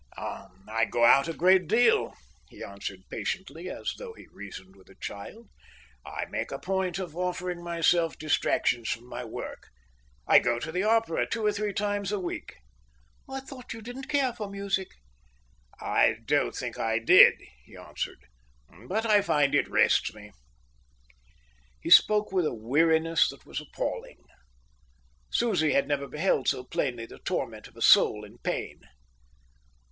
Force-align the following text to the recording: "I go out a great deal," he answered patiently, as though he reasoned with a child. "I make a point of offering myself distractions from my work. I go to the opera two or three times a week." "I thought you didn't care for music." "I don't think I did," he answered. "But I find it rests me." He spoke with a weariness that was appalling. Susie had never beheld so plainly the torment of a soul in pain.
"I 0.17 0.85
go 0.89 1.05
out 1.05 1.27
a 1.27 1.31
great 1.33 1.67
deal," 1.67 2.15
he 2.49 2.63
answered 2.63 3.01
patiently, 3.07 3.69
as 3.69 3.93
though 3.99 4.13
he 4.13 4.25
reasoned 4.33 4.75
with 4.75 4.89
a 4.89 4.95
child. 4.99 5.47
"I 6.03 6.25
make 6.31 6.49
a 6.51 6.57
point 6.57 6.97
of 6.97 7.15
offering 7.15 7.63
myself 7.63 8.17
distractions 8.17 8.89
from 8.89 9.05
my 9.07 9.23
work. 9.23 9.67
I 10.25 10.39
go 10.39 10.57
to 10.57 10.71
the 10.71 10.81
opera 10.81 11.27
two 11.29 11.45
or 11.45 11.51
three 11.53 11.71
times 11.71 12.11
a 12.11 12.19
week." 12.19 12.55
"I 13.29 13.41
thought 13.41 13.73
you 13.73 13.81
didn't 13.83 14.07
care 14.09 14.33
for 14.33 14.49
music." 14.49 14.87
"I 15.79 16.15
don't 16.25 16.55
think 16.55 16.79
I 16.79 16.97
did," 16.97 17.35
he 17.65 17.77
answered. 17.77 18.21
"But 18.87 19.05
I 19.05 19.21
find 19.21 19.53
it 19.53 19.69
rests 19.69 20.15
me." 20.15 20.31
He 21.79 21.91
spoke 21.91 22.31
with 22.31 22.47
a 22.47 22.55
weariness 22.55 23.29
that 23.29 23.45
was 23.45 23.61
appalling. 23.61 24.23
Susie 25.29 25.73
had 25.73 25.87
never 25.87 26.07
beheld 26.07 26.47
so 26.47 26.63
plainly 26.63 27.05
the 27.05 27.19
torment 27.19 27.67
of 27.67 27.77
a 27.77 27.83
soul 27.83 28.23
in 28.25 28.39
pain. 28.39 28.79